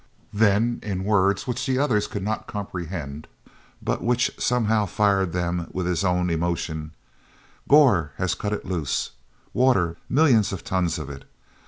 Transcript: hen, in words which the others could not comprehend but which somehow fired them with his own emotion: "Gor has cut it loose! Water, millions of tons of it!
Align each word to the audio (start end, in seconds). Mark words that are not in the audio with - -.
hen, 0.35 0.79
in 0.81 1.03
words 1.03 1.45
which 1.45 1.63
the 1.67 1.77
others 1.77 2.07
could 2.07 2.23
not 2.23 2.47
comprehend 2.47 3.27
but 3.83 4.01
which 4.01 4.31
somehow 4.39 4.83
fired 4.83 5.31
them 5.31 5.67
with 5.73 5.85
his 5.85 6.03
own 6.03 6.31
emotion: 6.31 6.89
"Gor 7.69 8.11
has 8.17 8.33
cut 8.33 8.51
it 8.51 8.65
loose! 8.65 9.11
Water, 9.53 9.97
millions 10.09 10.51
of 10.51 10.63
tons 10.63 10.97
of 10.97 11.07
it! 11.11 11.25